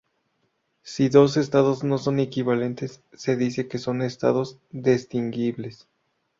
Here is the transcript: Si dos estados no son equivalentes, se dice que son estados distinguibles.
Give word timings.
Si 0.81 1.09
dos 1.09 1.37
estados 1.37 1.83
no 1.83 1.99
son 1.99 2.19
equivalentes, 2.19 3.03
se 3.13 3.35
dice 3.35 3.67
que 3.67 3.77
son 3.77 4.01
estados 4.01 4.57
distinguibles. 4.71 5.87